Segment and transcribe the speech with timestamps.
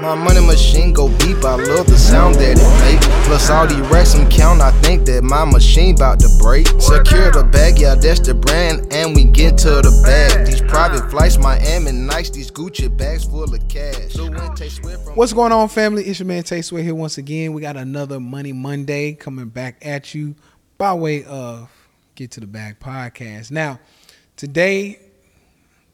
[0.00, 3.00] My money machine go beep, I love the sound that it make.
[3.26, 6.68] Plus all these racks I'm count, I think that my machine bout to break.
[6.80, 10.46] Secure the bag, yeah, that's the brand, and we get to the bag.
[10.46, 14.16] These private flights, Miami nice, these Gucci bags full of cash.
[15.14, 16.04] What's going on, family?
[16.04, 17.52] It's your man Tay Sweat here once again.
[17.52, 20.34] We got another Money Monday coming back at you
[20.78, 21.70] by way of
[22.14, 23.50] Get to the Bag podcast.
[23.50, 23.80] Now,
[24.36, 24.98] today,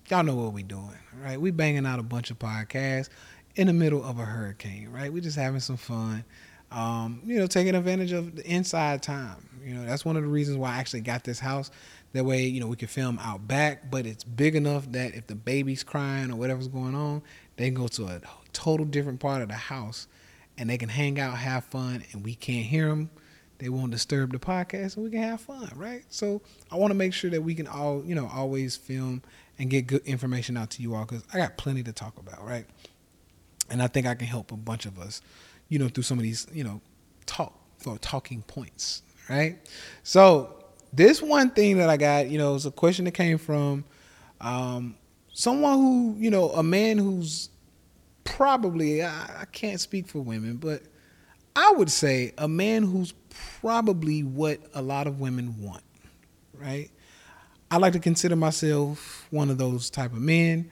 [0.08, 1.40] y'all know what we doing, right?
[1.40, 3.08] We banging out a bunch of podcasts
[3.54, 5.12] in the middle of a hurricane, right?
[5.12, 6.24] We just having some fun.
[6.70, 9.48] Um, you know, taking advantage of the inside time.
[9.64, 11.70] You know, that's one of the reasons why I actually got this house.
[12.12, 15.26] That way, you know, we can film out back, but it's big enough that if
[15.26, 17.22] the baby's crying or whatever's going on,
[17.56, 18.20] they can go to a
[18.52, 20.08] total different part of the house
[20.58, 23.10] and they can hang out, have fun, and we can't hear them.
[23.58, 26.04] They won't disturb the podcast and we can have fun, right?
[26.08, 29.22] So I want to make sure that we can all, you know, always film
[29.58, 32.44] and get good information out to you all because I got plenty to talk about,
[32.44, 32.66] right?
[33.70, 35.22] And I think I can help a bunch of us,
[35.68, 36.80] you know, through some of these, you know,
[37.24, 39.58] talk or talking points, right?
[40.02, 43.84] So this one thing that I got, you know, is a question that came from
[44.40, 44.96] um,
[45.32, 47.50] someone who, you know, a man who's
[48.24, 50.82] probably I, I can't speak for women, but
[51.56, 53.14] I would say a man who's
[53.60, 55.82] probably what a lot of women want,
[56.52, 56.90] right?
[57.70, 60.70] I like to consider myself one of those type of men,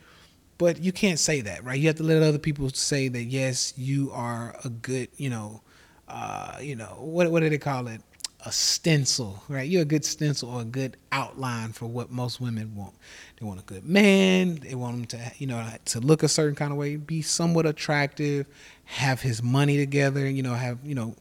[0.59, 1.81] but you can't say that, right?
[1.81, 5.62] You have to let other people say that yes, you are a good, you know,
[6.07, 8.03] uh, you know, what what do they call it?
[8.47, 9.67] A stencil, right?
[9.67, 12.92] You're a good stencil or a good outline for what most women want.
[13.41, 14.56] They want a good man.
[14.56, 17.65] They want him to, you know, to look a certain kind of way, be somewhat
[17.65, 18.47] attractive,
[18.84, 21.17] have his money together, you know, have, you know,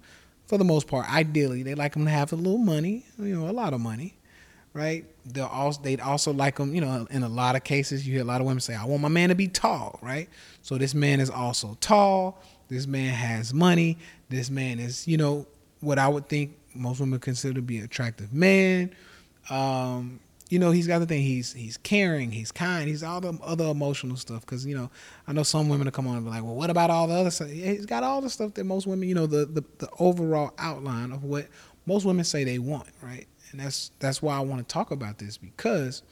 [0.48, 3.50] for the most part, ideally, they like him to have a little money, you know,
[3.50, 4.16] a lot of money,
[4.74, 5.06] right?
[5.26, 8.22] They'll also they'd also like them, you know, in a lot of cases, you hear
[8.24, 10.28] a lot of women say, "I want my man to be tall," right?
[10.62, 12.44] So this man is also tall.
[12.68, 13.98] This man has money.
[14.30, 15.48] This man is, you know,
[15.80, 18.94] what I would think most women consider to be an attractive man.
[19.50, 20.20] Um,
[20.50, 21.22] you know, he's got the thing.
[21.22, 22.32] He's he's caring.
[22.32, 22.88] He's kind.
[22.88, 24.42] He's all the other emotional stuff.
[24.42, 24.92] Because you know,
[25.28, 27.16] I know some women will come on and be like, "Well, what about all the
[27.16, 29.90] other stuff?" He's got all the stuff that most women, you know, the the, the
[30.00, 31.48] overall outline of what
[31.86, 33.28] most women say they want, right?
[33.52, 36.04] And that's that's why I want to talk about this because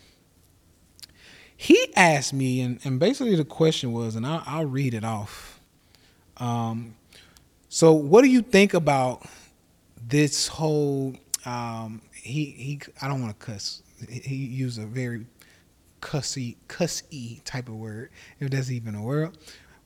[1.61, 5.61] he asked me, and, and basically the question was, and I'll, I'll read it off.
[6.37, 6.95] Um,
[7.69, 9.23] so, what do you think about
[10.07, 11.15] this whole?
[11.45, 12.79] Um, he he.
[13.01, 13.83] I don't want to cuss.
[14.09, 15.25] He he used a very
[16.01, 18.09] cussy cussy type of word,
[18.39, 19.37] if that's even a word.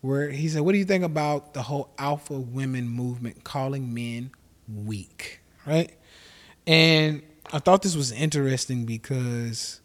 [0.02, 4.32] Where he said, "What do you think about the whole alpha women movement calling men
[4.74, 5.98] weak?" Right,
[6.68, 9.82] and I thought this was interesting because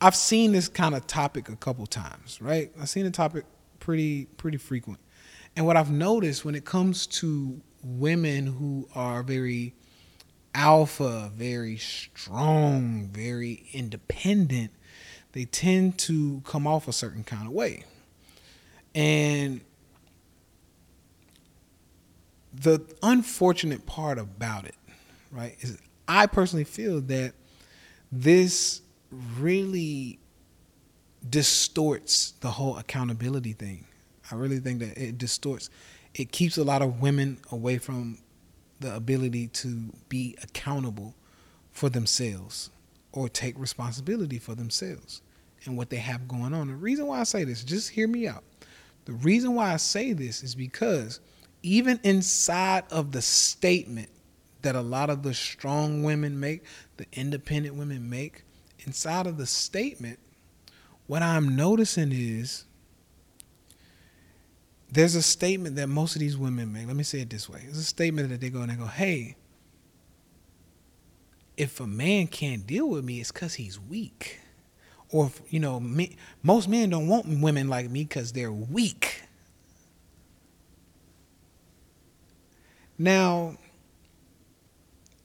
[0.00, 2.70] I've seen this kind of topic a couple times, right?
[2.80, 3.44] I've seen the topic
[3.80, 5.00] pretty pretty frequent.
[5.56, 9.74] And what I've noticed when it comes to women who are very
[10.54, 14.72] alpha, very strong, very independent,
[15.32, 17.84] they tend to come off a certain kind of way.
[18.94, 19.60] And
[22.52, 24.74] the unfortunate part about it,
[25.30, 27.34] right, is I personally feel that
[28.10, 28.80] this
[29.38, 30.18] really
[31.28, 33.86] distorts the whole accountability thing.
[34.30, 35.70] I really think that it distorts.
[36.16, 38.18] It keeps a lot of women away from
[38.80, 41.14] the ability to be accountable
[41.72, 42.70] for themselves
[43.12, 45.20] or take responsibility for themselves
[45.66, 46.68] and what they have going on.
[46.68, 48.44] The reason why I say this, just hear me out.
[49.04, 51.20] The reason why I say this is because
[51.62, 54.08] even inside of the statement
[54.62, 56.64] that a lot of the strong women make,
[56.96, 58.44] the independent women make,
[58.86, 60.18] inside of the statement,
[61.06, 62.64] what I'm noticing is
[64.90, 66.86] there's a statement that most of these women make.
[66.86, 67.64] Let me say it this way.
[67.68, 69.36] It's a statement that they go and they go, hey,
[71.56, 74.40] if a man can't deal with me, it's because he's weak.
[75.10, 79.22] Or, if, you know, me, most men don't want women like me because they're weak.
[82.98, 83.56] Now,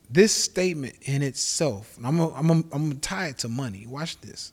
[0.09, 3.85] this statement in itself, I'm gonna, I'm gonna, I'm gonna tie it to money.
[3.87, 4.51] Watch this.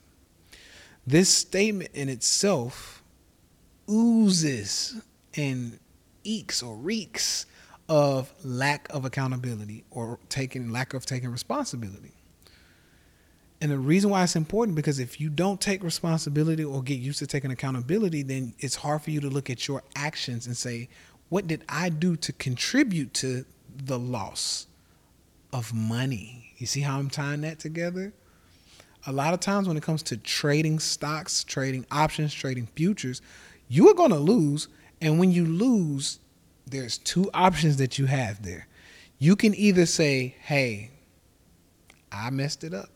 [1.06, 2.97] This statement in itself
[3.90, 5.00] oozes
[5.36, 5.78] and
[6.24, 7.46] eeks or reeks
[7.88, 12.12] of lack of accountability or taking lack of taking responsibility.
[13.60, 17.18] And the reason why it's important because if you don't take responsibility or get used
[17.20, 20.88] to taking accountability, then it's hard for you to look at your actions and say,
[21.28, 23.44] what did I do to contribute to
[23.84, 24.66] the loss
[25.52, 26.52] of money?
[26.58, 28.12] You see how I'm tying that together?
[29.06, 33.22] A lot of times when it comes to trading stocks, trading options, trading futures,
[33.68, 34.68] You are going to lose.
[35.00, 36.18] And when you lose,
[36.66, 38.66] there's two options that you have there.
[39.18, 40.90] You can either say, hey,
[42.10, 42.90] I messed it up.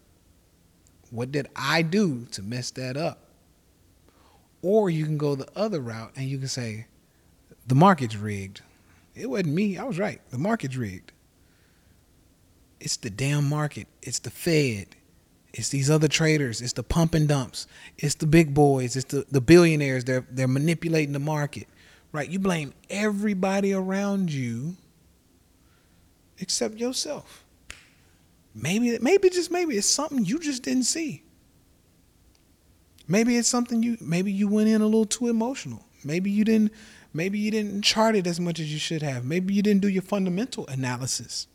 [1.11, 3.19] What did I do to mess that up?
[4.63, 6.87] Or you can go the other route and you can say,
[7.67, 8.63] the market's rigged.
[9.15, 9.77] It wasn't me.
[9.77, 10.21] I was right.
[10.31, 11.13] The market's rigged.
[12.81, 13.87] It's the damn market.
[14.01, 14.97] It's the Fed.
[15.53, 16.63] It's these other traders.
[16.63, 17.67] It's the pump and dumps.
[17.99, 18.97] It's the big boys.
[18.97, 20.05] It's the, the billionaires.
[20.05, 21.69] They're they're manipulating the market.
[22.11, 22.29] Right?
[22.29, 24.77] You blame everybody around you
[26.39, 27.45] except yourself.
[28.55, 31.23] Maybe maybe just maybe it's something you just didn't see.
[33.09, 35.85] Maybe it's something you maybe you went in a little too emotional.
[36.05, 36.73] Maybe you didn't
[37.13, 39.25] maybe you didn't chart it as much as you should have.
[39.25, 41.47] Maybe you didn't do your fundamental analysis.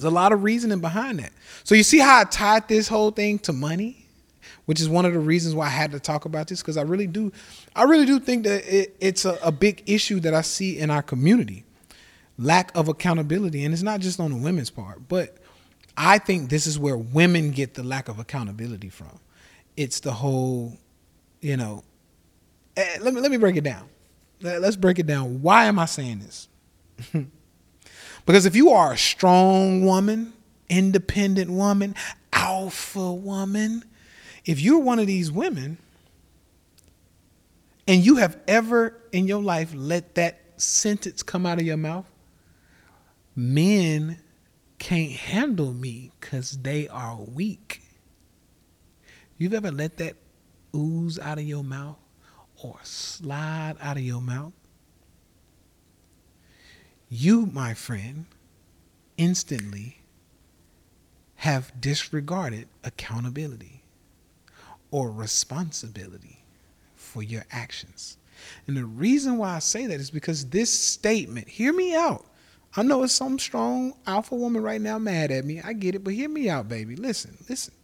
[0.00, 1.30] There's a lot of reasoning behind that.
[1.62, 4.06] So you see how I tied this whole thing to money,
[4.64, 6.82] which is one of the reasons why I had to talk about this because I
[6.82, 7.30] really do,
[7.76, 10.90] I really do think that it, it's a, a big issue that I see in
[10.90, 11.64] our community,
[12.38, 15.36] lack of accountability, and it's not just on the women's part, but
[15.98, 19.20] I think this is where women get the lack of accountability from.
[19.76, 20.78] It's the whole,
[21.42, 21.84] you know,
[22.74, 23.86] eh, let me let me break it down.
[24.40, 25.42] Let's break it down.
[25.42, 26.48] Why am I saying this?
[28.30, 30.32] Because if you are a strong woman,
[30.68, 31.96] independent woman,
[32.32, 33.82] alpha woman,
[34.44, 35.78] if you're one of these women
[37.88, 42.06] and you have ever in your life let that sentence come out of your mouth,
[43.34, 44.20] men
[44.78, 47.82] can't handle me because they are weak.
[49.38, 50.14] You've ever let that
[50.72, 51.98] ooze out of your mouth
[52.62, 54.52] or slide out of your mouth?
[57.10, 58.26] You, my friend,
[59.16, 59.98] instantly
[61.36, 63.82] have disregarded accountability
[64.90, 66.44] or responsibility
[66.94, 68.16] for your actions.
[68.66, 72.24] And the reason why I say that is because this statement, hear me out.
[72.76, 75.60] I know it's some strong alpha woman right now mad at me.
[75.60, 76.94] I get it, but hear me out, baby.
[76.94, 77.74] Listen, listen.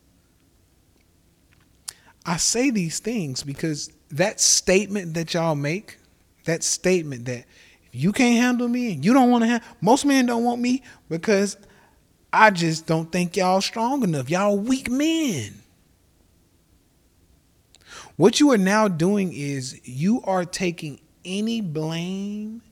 [2.24, 5.98] I say these things because that statement that y'all make,
[6.44, 7.44] that statement that
[7.96, 10.82] you can't handle me and you don't want to have most men don't want me
[11.08, 11.56] because
[12.32, 14.28] I just don't think y'all strong enough.
[14.28, 15.54] Y'all weak men.
[18.16, 22.62] What you are now doing is you are taking any blame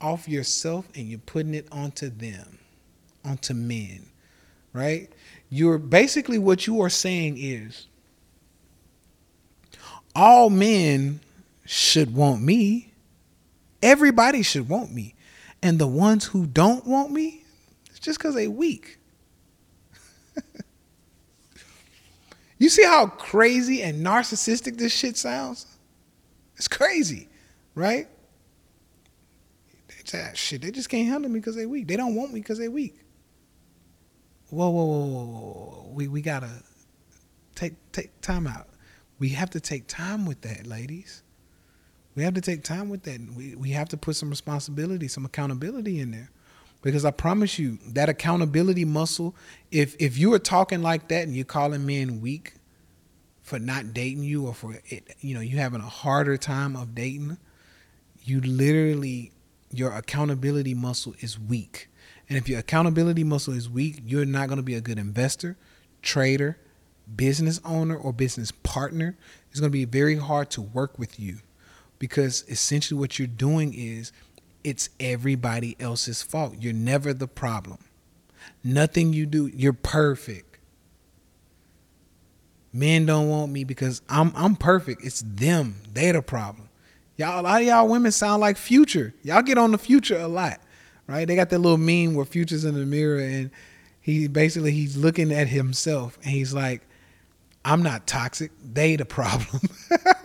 [0.00, 2.58] off yourself and you're putting it onto them,
[3.24, 4.06] onto men,
[4.72, 5.10] right?
[5.50, 7.86] You're basically what you are saying is
[10.14, 11.20] all men
[11.66, 12.89] should want me
[13.82, 15.14] Everybody should want me.
[15.62, 17.44] And the ones who don't want me,
[17.90, 18.98] it's just because they weak.
[22.58, 25.66] you see how crazy and narcissistic this shit sounds?
[26.56, 27.28] It's crazy,
[27.74, 28.08] right?
[29.88, 31.88] They, ah, shit, they just can't handle me because they weak.
[31.88, 32.96] They don't want me because they weak.
[34.50, 35.90] Whoa, whoa, whoa, whoa, whoa.
[35.92, 36.50] We we gotta
[37.54, 38.68] take take time out.
[39.18, 41.22] We have to take time with that, ladies.
[42.20, 43.18] We have to take time with that.
[43.34, 46.30] We we have to put some responsibility, some accountability in there.
[46.82, 49.34] Because I promise you, that accountability muscle,
[49.70, 52.52] if if you are talking like that and you're calling men weak
[53.40, 56.94] for not dating you or for it, you know, you having a harder time of
[56.94, 57.38] dating,
[58.22, 59.32] you literally
[59.72, 61.88] your accountability muscle is weak.
[62.28, 65.56] And if your accountability muscle is weak, you're not going to be a good investor,
[66.02, 66.58] trader,
[67.16, 69.16] business owner, or business partner.
[69.50, 71.38] It's going to be very hard to work with you
[72.00, 74.10] because essentially what you're doing is
[74.64, 76.56] it's everybody else's fault.
[76.58, 77.78] You're never the problem.
[78.64, 80.58] Nothing you do, you're perfect.
[82.72, 85.04] Men don't want me because I'm I'm perfect.
[85.04, 85.76] It's them.
[85.92, 86.68] They're the problem.
[87.16, 89.12] Y'all, a lot of y'all women sound like Future.
[89.22, 90.60] Y'all get on the Future a lot,
[91.06, 91.26] right?
[91.26, 93.50] They got that little meme where Future's in the mirror and
[94.00, 96.86] he basically he's looking at himself and he's like,
[97.64, 98.52] "I'm not toxic.
[98.62, 99.60] They the problem."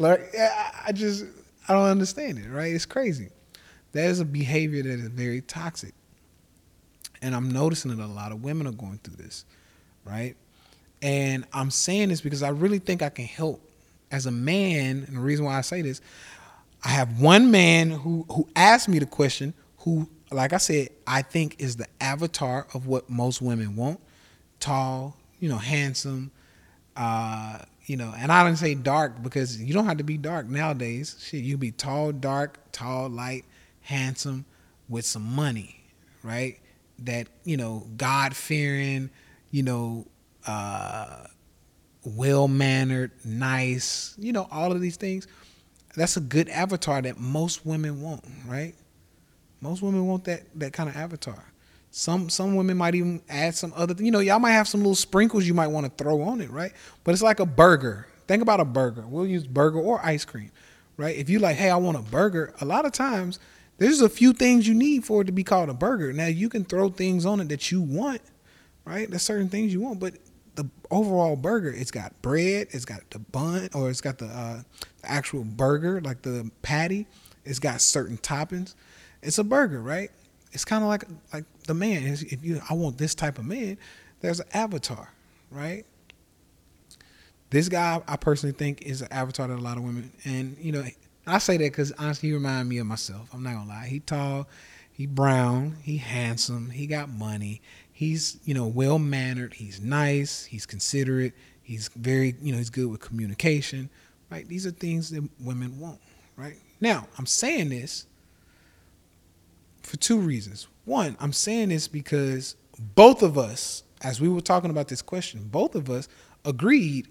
[0.00, 0.34] Like
[0.86, 1.26] I just
[1.68, 2.48] I don't understand it.
[2.48, 2.74] Right?
[2.74, 3.28] It's crazy.
[3.92, 5.92] That is a behavior that is very toxic,
[7.20, 9.44] and I'm noticing that a lot of women are going through this.
[10.06, 10.36] Right?
[11.02, 13.60] And I'm saying this because I really think I can help
[14.10, 15.04] as a man.
[15.06, 16.00] And the reason why I say this,
[16.82, 21.20] I have one man who who asked me the question, who, like I said, I
[21.20, 24.00] think is the avatar of what most women want:
[24.60, 26.30] tall, you know, handsome,
[26.96, 27.58] uh,
[27.90, 31.16] you know, and I don't say dark because you don't have to be dark nowadays.
[31.18, 33.44] Shit, you be tall, dark, tall, light,
[33.80, 34.44] handsome,
[34.88, 35.82] with some money,
[36.22, 36.60] right?
[37.00, 39.10] That you know, God fearing,
[39.50, 40.06] you know,
[40.46, 41.24] uh,
[42.04, 45.26] well mannered, nice, you know, all of these things.
[45.96, 48.76] That's a good avatar that most women want, right?
[49.60, 51.44] Most women want that that kind of avatar.
[51.90, 54.94] Some some women might even add some other, you know, y'all might have some little
[54.94, 56.72] sprinkles you might want to throw on it, right?
[57.02, 58.06] But it's like a burger.
[58.28, 59.04] Think about a burger.
[59.06, 60.52] We'll use burger or ice cream,
[60.96, 61.16] right?
[61.16, 63.40] If you like, hey, I want a burger, a lot of times
[63.78, 66.12] there's a few things you need for it to be called a burger.
[66.12, 68.20] Now you can throw things on it that you want,
[68.84, 69.10] right?
[69.10, 70.14] There's certain things you want, but
[70.54, 74.62] the overall burger, it's got bread, it's got the bun, or it's got the uh,
[75.02, 77.06] actual burger, like the patty.
[77.44, 78.74] It's got certain toppings.
[79.22, 80.10] It's a burger, right?
[80.52, 82.02] It's kind of like like the man.
[82.04, 83.78] If you, I want this type of man.
[84.20, 85.12] There's an avatar,
[85.50, 85.84] right?
[87.50, 90.72] This guy, I personally think, is an avatar to a lot of women, and you
[90.72, 90.84] know,
[91.26, 93.28] I say that because honestly, he reminds me of myself.
[93.32, 93.86] I'm not gonna lie.
[93.86, 94.48] He tall,
[94.92, 97.62] he brown, he handsome, he got money.
[97.92, 99.54] He's you know well mannered.
[99.54, 100.44] He's nice.
[100.44, 101.34] He's considerate.
[101.62, 103.90] He's very you know he's good with communication.
[104.30, 104.48] Right.
[104.48, 106.00] These are things that women want.
[106.36, 106.56] Right.
[106.80, 108.06] Now I'm saying this
[109.82, 110.68] for two reasons.
[110.84, 115.48] One, I'm saying this because both of us, as we were talking about this question,
[115.50, 116.08] both of us
[116.44, 117.08] agreed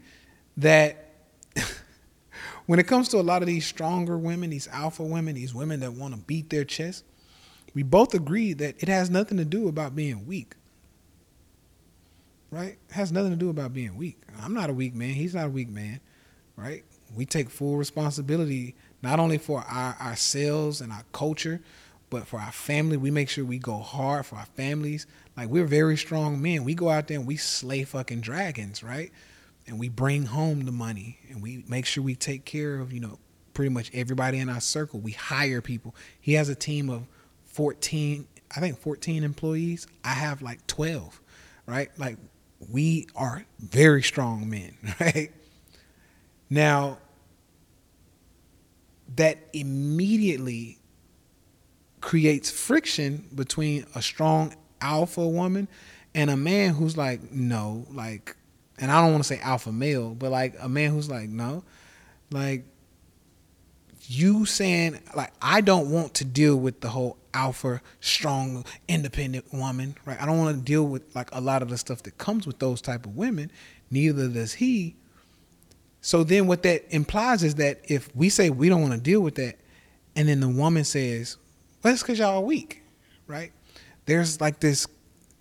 [0.57, 1.13] that
[2.65, 5.79] when it comes to a lot of these stronger women, these alpha women, these women
[5.81, 7.03] that want to beat their chest,
[7.73, 10.55] we both agreed that it has nothing to do about being weak.
[12.51, 12.77] Right?
[12.89, 14.19] It has nothing to do about being weak.
[14.41, 15.13] I'm not a weak man.
[15.13, 15.99] He's not a weak man.
[16.55, 16.83] Right?
[17.15, 21.61] We take full responsibility not only for our ourselves and our culture,
[22.09, 25.05] but for our family, we make sure we go hard for our families.
[25.37, 26.63] Like we're very strong men.
[26.63, 29.11] We go out there and we slay fucking dragons, right?
[29.67, 32.99] And we bring home the money and we make sure we take care of, you
[32.99, 33.19] know,
[33.53, 34.99] pretty much everybody in our circle.
[34.99, 35.95] We hire people.
[36.19, 37.03] He has a team of
[37.45, 39.85] 14, I think 14 employees.
[40.03, 41.21] I have like 12,
[41.67, 41.89] right?
[41.99, 42.17] Like
[42.71, 45.31] we are very strong men, right?
[46.49, 46.97] Now,
[49.15, 50.78] that immediately
[52.01, 55.67] creates friction between a strong alpha woman
[56.15, 58.35] and a man who's like, no, like,
[58.77, 61.63] and I don't want to say alpha male, but like a man who's like, no,
[62.31, 62.65] like,
[64.11, 69.95] you saying, like, I don't want to deal with the whole alpha, strong, independent woman,
[70.05, 70.19] right?
[70.19, 72.57] I don't want to deal with like a lot of the stuff that comes with
[72.57, 73.51] those type of women.
[73.91, 74.95] Neither does he.
[76.01, 79.21] So then what that implies is that if we say we don't want to deal
[79.21, 79.59] with that,
[80.15, 81.37] and then the woman says,
[81.81, 82.83] well, it's because y'all are weak,
[83.27, 83.51] right?
[84.05, 84.87] There's like this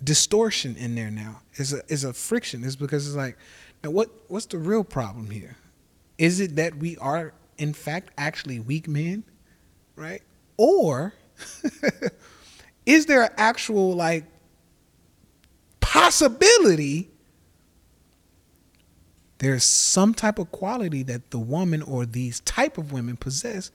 [0.02, 1.40] distortion in there now.
[1.54, 2.64] It's a, it's a friction.
[2.64, 3.37] It's because it's like,
[3.83, 5.57] now what, what's the real problem here?
[6.18, 9.25] Is it that we are, in fact, actually weak men,
[9.97, 10.23] right?
[10.57, 11.14] Or
[12.87, 14.25] is there an actual, like,
[15.80, 17.09] possibility
[19.38, 23.71] there's some type of quality that the woman or these type of women possess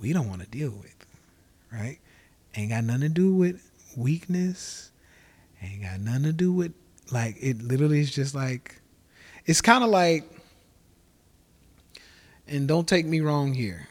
[0.00, 0.95] we don't want to deal with
[1.76, 1.98] right?
[2.56, 4.90] Ain't got nothing to do with weakness.
[5.62, 6.72] Ain't got nothing to do with
[7.12, 8.80] like it literally is just like
[9.44, 10.24] it's kind of like
[12.48, 13.88] and don't take me wrong here,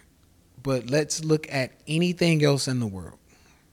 [0.63, 3.19] but let's look at anything else in the world,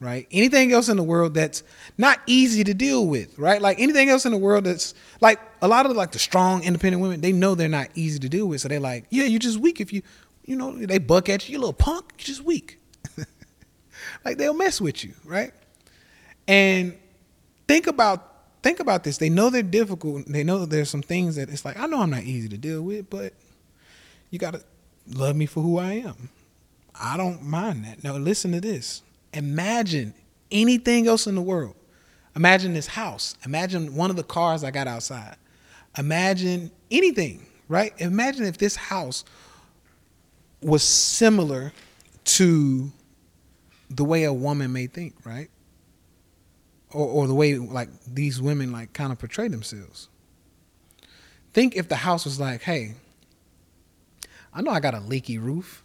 [0.00, 0.26] right?
[0.32, 1.62] Anything else in the world that's
[1.96, 3.62] not easy to deal with, right?
[3.62, 7.02] Like anything else in the world that's like a lot of like the strong independent
[7.02, 9.58] women, they know they're not easy to deal with, so they're like, yeah, you're just
[9.58, 10.02] weak if you,
[10.44, 12.80] you know, they buck at you, you little punk, you're just weak.
[14.24, 15.52] Like they'll mess with you, right?
[16.48, 16.96] And
[17.68, 18.28] think about
[18.62, 19.18] think about this.
[19.18, 20.26] They know they're difficult.
[20.26, 22.82] They know there's some things that it's like I know I'm not easy to deal
[22.82, 23.34] with, but
[24.30, 24.62] you gotta
[25.12, 26.30] love me for who I am.
[26.94, 28.04] I don't mind that.
[28.04, 29.02] Now listen to this.
[29.32, 30.14] Imagine
[30.50, 31.74] anything else in the world.
[32.36, 33.34] Imagine this house.
[33.44, 35.36] Imagine one of the cars I got outside.
[35.98, 37.92] Imagine anything, right?
[37.98, 39.24] Imagine if this house
[40.62, 41.72] was similar
[42.24, 42.90] to
[43.96, 45.50] the way a woman may think, right?
[46.90, 50.08] Or, or the way like these women like kind of portray themselves.
[51.52, 52.94] Think if the house was like, hey,
[54.54, 55.82] I know I got a leaky roof.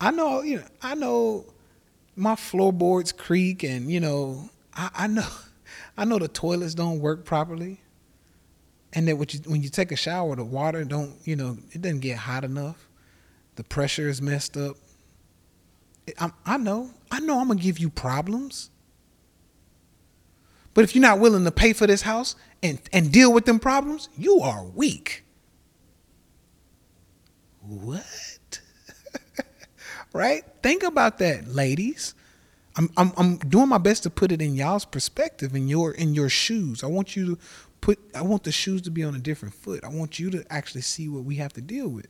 [0.00, 1.44] I know, you know, I know
[2.16, 5.26] my floorboards creak and, you know, I, I know
[5.96, 7.80] I know the toilets don't work properly.
[8.92, 11.82] And that when you when you take a shower, the water don't, you know, it
[11.82, 12.88] doesn't get hot enough.
[13.56, 14.76] The pressure is messed up.
[16.18, 18.70] I, I know, I know I'm gonna give you problems.
[20.72, 23.58] But if you're not willing to pay for this house and, and deal with them
[23.58, 25.24] problems, you are weak.
[27.60, 28.60] What?
[30.12, 30.44] right?
[30.62, 32.14] Think about that, ladies.
[32.76, 36.14] I'm, I'm I'm doing my best to put it in y'all's perspective in your in
[36.14, 36.84] your shoes.
[36.84, 37.38] I want you to
[37.80, 39.84] put I want the shoes to be on a different foot.
[39.84, 42.06] I want you to actually see what we have to deal with.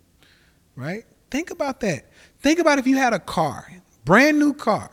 [0.76, 1.04] Right?
[1.30, 2.10] Think about that.
[2.40, 3.72] Think about if you had a car,
[4.04, 4.90] brand new car,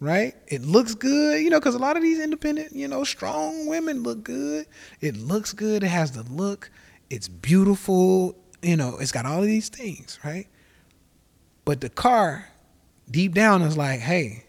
[0.00, 0.34] right?
[0.48, 4.02] It looks good, you know, because a lot of these independent, you know, strong women
[4.02, 4.66] look good.
[5.00, 5.82] It looks good.
[5.82, 6.70] It has the look.
[7.10, 8.36] It's beautiful.
[8.62, 10.46] You know, it's got all of these things, right?
[11.64, 12.48] But the car,
[13.10, 14.44] deep down, is like, hey,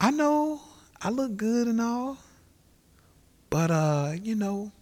[0.00, 0.60] I know
[1.00, 2.18] I look good and all,
[3.50, 4.72] but uh, you know,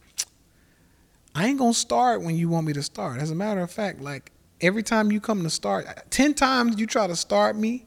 [1.35, 3.21] I ain't gonna start when you want me to start.
[3.21, 4.33] As a matter of fact, like
[4.63, 7.85] every time you come to start, ten times you try to start me,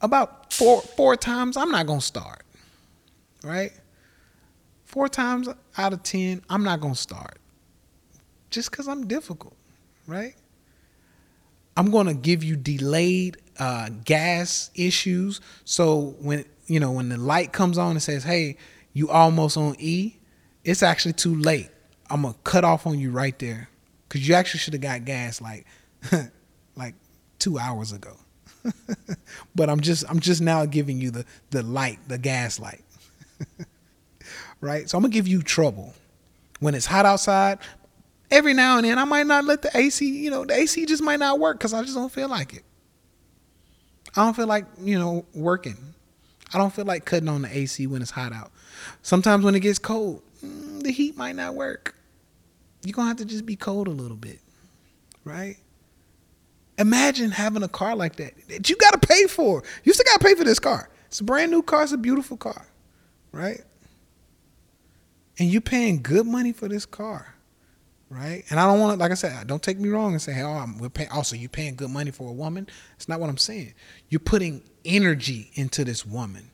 [0.00, 2.42] about four four times I'm not gonna start.
[3.42, 3.72] Right?
[4.84, 7.38] Four times out of ten, I'm not gonna start.
[8.50, 9.56] Just because I'm difficult,
[10.06, 10.34] right?
[11.76, 15.40] I'm gonna give you delayed uh, gas issues.
[15.64, 18.56] So when you know when the light comes on and says, "Hey,
[18.92, 20.16] you almost on E,"
[20.64, 21.70] it's actually too late.
[22.10, 23.68] I'm gonna cut off on you right there
[24.14, 25.66] because you actually should have got gas like
[26.76, 26.94] like
[27.40, 28.16] two hours ago.
[29.56, 32.84] but I'm just I'm just now giving you the the light, the gas light.
[34.60, 34.88] right?
[34.88, 35.94] So I'm gonna give you trouble.
[36.60, 37.58] When it's hot outside,
[38.30, 41.02] every now and then I might not let the AC, you know, the AC just
[41.02, 42.62] might not work because I just don't feel like it.
[44.16, 45.76] I don't feel like, you know, working.
[46.52, 48.52] I don't feel like cutting on the AC when it's hot out.
[49.02, 51.96] Sometimes when it gets cold, mm, the heat might not work.
[52.84, 54.40] You're to have to just be cold a little bit,
[55.24, 55.56] right?
[56.78, 59.62] Imagine having a car like that that you got to pay for.
[59.84, 60.90] You still got to pay for this car.
[61.06, 61.84] It's a brand new car.
[61.84, 62.66] It's a beautiful car,
[63.32, 63.60] right?
[65.38, 67.34] And you're paying good money for this car,
[68.10, 68.44] right?
[68.50, 70.42] And I don't want to, like I said, don't take me wrong and say, hey,
[70.42, 71.10] oh, I'm, we're paying.
[71.10, 72.68] Also, you're paying good money for a woman.
[72.96, 73.74] It's not what I'm saying.
[74.08, 76.50] You're putting energy into this woman.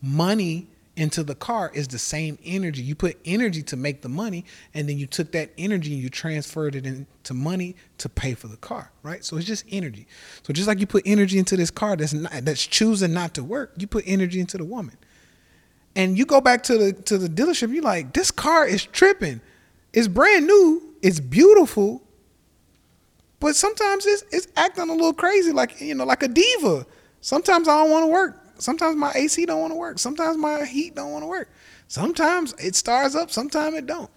[0.00, 2.82] Money into the car is the same energy.
[2.82, 4.44] You put energy to make the money,
[4.74, 8.48] and then you took that energy and you transferred it into money to pay for
[8.48, 9.24] the car, right?
[9.24, 10.06] So it's just energy.
[10.42, 13.44] So just like you put energy into this car that's not, that's choosing not to
[13.44, 14.96] work, you put energy into the woman.
[15.96, 19.40] And you go back to the to the dealership, you're like, this car is tripping.
[19.92, 22.02] It's brand new, it's beautiful,
[23.40, 26.86] but sometimes it's it's acting a little crazy, like you know, like a diva.
[27.22, 28.39] Sometimes I don't want to work.
[28.60, 29.98] Sometimes my AC don't want to work.
[29.98, 31.50] Sometimes my heat don't want to work.
[31.88, 34.10] Sometimes it starts up, sometimes it don't.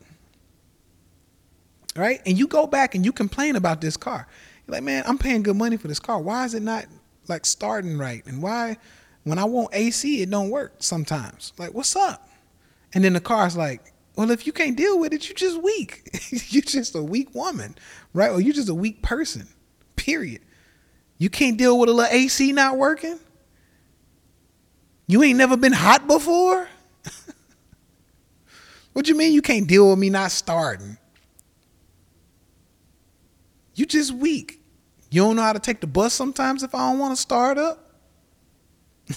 [1.95, 2.21] Right?
[2.25, 4.27] And you go back and you complain about this car.
[4.65, 6.19] You're like, man, I'm paying good money for this car.
[6.19, 6.85] Why is it not
[7.27, 8.25] like starting right?
[8.25, 8.77] And why
[9.23, 11.53] when I want AC, it don't work sometimes.
[11.57, 12.27] Like, what's up?
[12.93, 16.03] And then the car's like, well, if you can't deal with it, you're just weak.
[16.49, 17.75] you're just a weak woman,
[18.13, 18.31] right?
[18.31, 19.47] Or you're just a weak person,
[19.95, 20.41] period.
[21.17, 23.19] You can't deal with a little AC not working?
[25.13, 26.67] You ain't never been hot before?
[28.93, 30.97] what you mean you can't deal with me not starting?
[33.75, 34.59] You just weak.
[35.11, 37.59] You don't know how to take the bus sometimes if I don't want to start
[37.59, 37.91] up?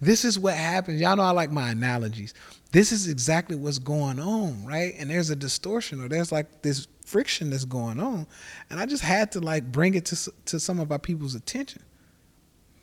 [0.00, 1.00] this is what happens.
[1.00, 2.32] Y'all know I like my analogies.
[2.70, 4.94] This is exactly what's going on, right?
[4.96, 8.24] And there's a distortion or there's like this friction that's going on.
[8.70, 11.82] And I just had to like bring it to to some of our people's attention.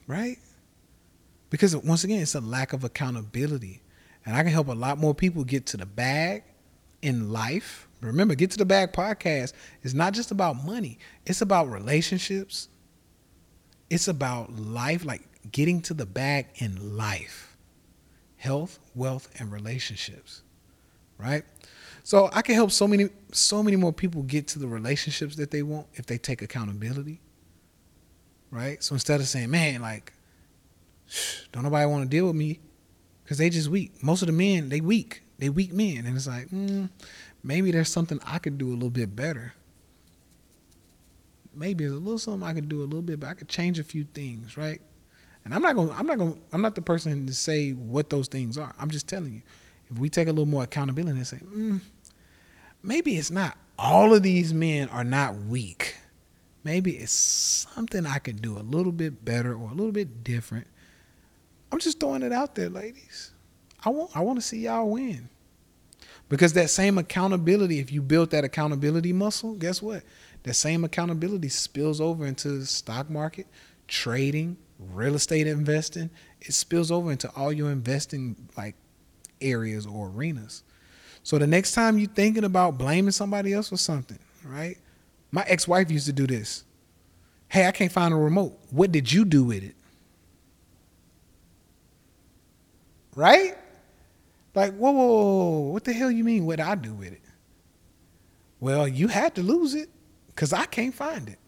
[0.06, 0.38] Right?
[1.52, 3.84] Because once again, it's a lack of accountability.
[4.26, 6.44] And I can help a lot more people get to the bag
[7.04, 7.88] in life.
[8.00, 12.68] Remember, Get to the Bag podcast is not just about money, it's about relationships.
[13.92, 17.58] It's about life, like getting to the bag in life
[18.38, 20.42] health, wealth, and relationships.
[21.20, 21.44] Right?
[22.04, 25.52] So I can help so many, so many more people get to the relationships that
[25.52, 27.20] they want if they take accountability.
[28.50, 28.82] Right?
[28.82, 30.14] So instead of saying, man, like,
[31.52, 32.60] don't nobody want to deal with me
[33.24, 34.04] because they just weak.
[34.04, 35.24] Most of the men, they weak.
[35.38, 36.06] They weak men.
[36.06, 36.90] And it's like, mm,
[37.44, 39.54] maybe there's something I could do a little bit better.
[41.54, 43.80] Maybe there's a little something I could do a little bit, but I could change
[43.80, 44.82] a few things, right?
[45.44, 48.28] And I'm not gonna, I'm not gonna, I'm not the person to say what those
[48.28, 48.74] things are.
[48.80, 49.42] I'm just telling you,
[49.90, 51.82] if we take a little more accountability and say, mm,
[52.84, 55.96] maybe it's not all of these men are not weak.
[56.64, 60.68] Maybe it's something I could do a little bit better or a little bit different
[61.72, 63.32] I'm just throwing it out there, ladies.
[63.84, 65.30] I want I want to see y'all win.
[66.30, 70.04] Because that same accountability, if you build that accountability muscle, guess what?
[70.44, 73.48] That same accountability spills over into the stock market,
[73.88, 76.10] trading, real estate investing.
[76.40, 78.76] It spills over into all your investing like
[79.42, 80.64] areas or arenas.
[81.24, 84.78] So the next time you're thinking about blaming somebody else for something, right?
[85.32, 86.64] My ex-wife used to do this.
[87.50, 88.58] Hey, I can't find a remote.
[88.70, 89.76] What did you do with it?
[93.16, 93.58] Right?
[94.54, 96.46] Like, whoa, whoa, whoa, what the hell you mean?
[96.46, 97.22] What I do with it?
[98.60, 99.90] Well, you had to lose it
[100.28, 101.40] because I can't find it.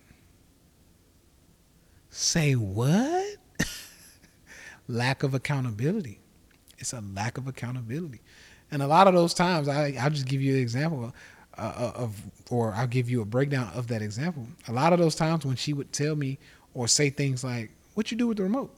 [2.09, 3.37] Say what?
[4.87, 6.19] lack of accountability.
[6.77, 8.21] It's a lack of accountability.
[8.71, 11.13] And a lot of those times, I, I'll just give you an example of,
[11.57, 14.47] uh, of, or I'll give you a breakdown of that example.
[14.67, 16.39] A lot of those times when she would tell me
[16.73, 18.73] or say things like, What you do with the remote?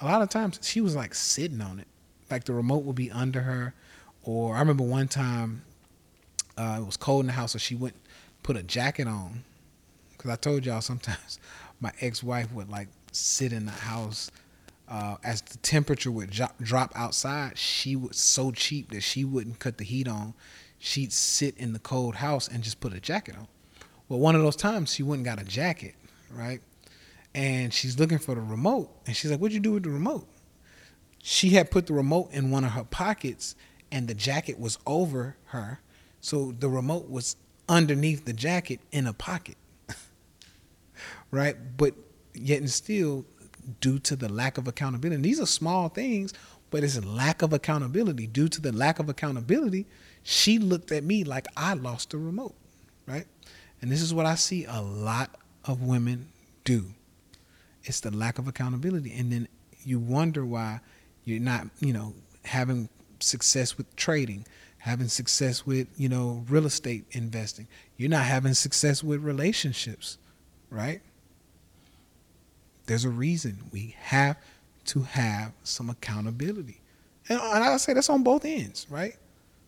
[0.00, 1.88] A lot of times she was like sitting on it.
[2.30, 3.74] Like the remote would be under her.
[4.22, 5.62] Or I remember one time
[6.56, 7.94] uh, it was cold in the house, so she went
[8.42, 9.44] put a jacket on.
[10.12, 11.38] Because I told y'all sometimes
[11.80, 14.30] my ex wife would like sit in the house
[14.88, 19.58] uh, as the temperature would drop, drop outside, she was so cheap that she wouldn't
[19.58, 20.34] cut the heat on.
[20.78, 23.48] She'd sit in the cold house and just put a jacket on.
[24.08, 25.94] Well, one of those times she went and got a jacket,
[26.30, 26.60] right?
[27.34, 30.28] And she's looking for the remote, and she's like, "What'd you do with the remote?"
[31.26, 33.56] She had put the remote in one of her pockets,
[33.90, 35.80] and the jacket was over her,
[36.20, 39.56] so the remote was underneath the jacket in a pocket,
[41.30, 41.56] right?
[41.78, 41.94] But
[42.34, 43.24] yet and still,
[43.80, 45.22] due to the lack of accountability.
[45.22, 46.34] These are small things,
[46.68, 48.26] but it's a lack of accountability.
[48.26, 49.86] Due to the lack of accountability,
[50.22, 52.54] she looked at me like I lost the remote,
[53.06, 53.24] right?
[53.80, 55.30] And this is what I see a lot
[55.64, 56.28] of women
[56.64, 56.90] do.
[57.84, 59.14] It's the lack of accountability.
[59.18, 59.48] And then
[59.84, 60.80] you wonder why
[61.24, 62.88] you're not, you know, having
[63.20, 64.46] success with trading,
[64.78, 67.66] having success with, you know, real estate investing.
[67.96, 70.18] You're not having success with relationships,
[70.70, 71.00] right?
[72.86, 74.36] There's a reason we have
[74.86, 76.80] to have some accountability.
[77.28, 79.16] And, and I say that's on both ends, right?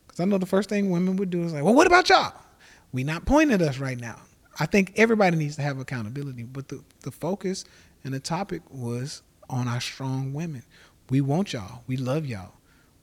[0.07, 2.35] Because I know the first thing women would do is like, well, what about y'all?
[2.93, 4.21] We not pointing at us right now.
[4.59, 7.65] I think everybody needs to have accountability, but the, the focus
[8.05, 10.63] and the topic was on our strong women.
[11.11, 11.83] We want y'all.
[11.87, 12.53] We love y'all.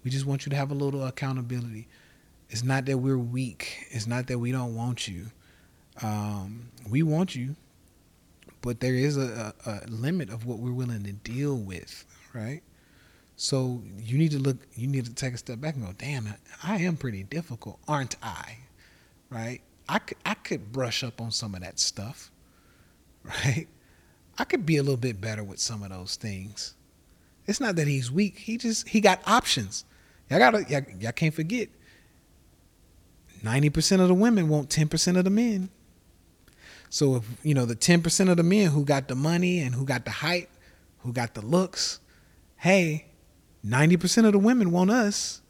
[0.04, 1.88] We just want you to have a little accountability.
[2.50, 3.88] It's not that we're weak.
[3.89, 5.28] It's not that we don't want you.
[6.02, 7.56] Um, we want you
[8.63, 12.63] but there is a, a, a limit of what we're willing to deal with, right?
[13.36, 16.34] So you need to look, you need to take a step back and go, damn,
[16.63, 18.60] I am pretty difficult, aren't I?
[19.30, 19.62] Right?
[19.89, 22.32] I could, I could brush up on some of that stuff,
[23.24, 23.68] right?
[24.39, 26.74] I could be a little bit better with some of those things.
[27.45, 28.39] It's not that he's weak.
[28.39, 29.86] He just, he got options.
[30.29, 31.69] Y'all gotta, y'all, y'all can't forget,
[33.43, 35.69] 90% of the women want 10% of the men.
[36.89, 39.73] So if you know the ten percent of the men who got the money and
[39.73, 40.47] who got the height,
[40.99, 41.99] who got the looks,
[42.56, 43.08] hey,
[43.63, 45.41] ninety percent of the women want us.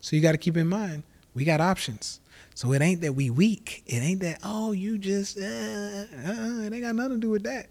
[0.00, 2.20] So you got to keep in mind we got options.
[2.54, 3.82] So it ain't that we weak.
[3.86, 7.42] It ain't that oh you just uh, uh, it ain't got nothing to do with
[7.44, 7.68] that.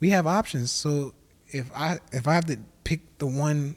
[0.00, 0.70] We have options.
[0.70, 1.14] So
[1.52, 3.76] if I if I have to pick the one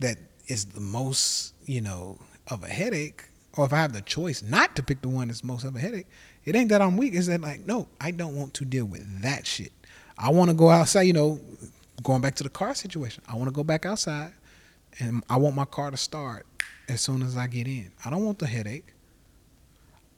[0.00, 3.24] that is the most you know of a headache,
[3.56, 5.78] or if I have the choice not to pick the one that's most of a
[5.78, 6.06] headache,
[6.44, 7.14] it ain't that I'm weak.
[7.14, 9.72] It's that like, no, I don't want to deal with that shit.
[10.16, 11.40] I want to go outside, you know,
[12.02, 13.22] going back to the car situation.
[13.28, 14.32] I want to go back outside
[14.98, 16.46] and I want my car to start
[16.88, 17.92] as soon as I get in.
[18.04, 18.94] I don't want the headache.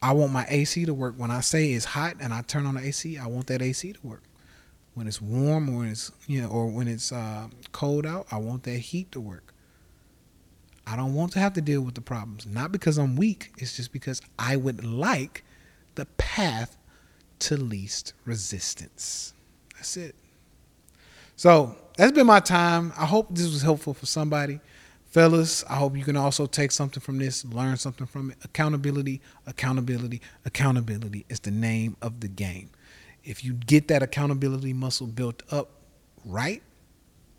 [0.03, 1.15] I want my AC to work.
[1.19, 3.93] When I say it's hot and I turn on the AC, I want that AC
[3.93, 4.23] to work.
[5.01, 8.37] When it's warm or when it's you know or when it's uh, cold out, I
[8.37, 9.55] want that heat to work.
[10.87, 12.45] I don't want to have to deal with the problems.
[12.45, 15.43] Not because I'm weak, it's just because I would like
[15.95, 16.77] the path
[17.39, 19.33] to least resistance.
[19.75, 20.17] That's it.
[21.35, 22.93] So that's been my time.
[22.95, 24.61] I hope this was helpful for somebody.
[25.07, 28.37] Fellas, I hope you can also take something from this, learn something from it.
[28.45, 32.69] Accountability, accountability, accountability is the name of the game.
[33.25, 35.71] If you get that accountability muscle built up
[36.25, 36.63] right,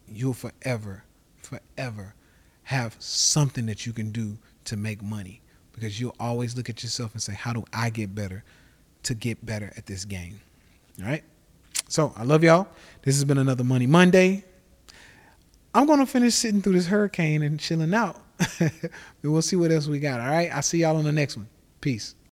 [0.07, 1.03] you'll forever,
[1.41, 2.15] forever
[2.63, 5.41] have something that you can do to make money
[5.73, 8.43] because you'll always look at yourself and say, How do I get better
[9.03, 10.39] to get better at this game?
[10.99, 11.23] All right.
[11.87, 12.67] So I love y'all.
[13.01, 14.45] This has been another Money Monday.
[15.73, 18.21] I'm going to finish sitting through this hurricane and chilling out.
[19.23, 20.19] we'll see what else we got.
[20.19, 20.53] All right.
[20.53, 21.47] I'll see y'all on the next one.
[21.79, 22.15] Peace.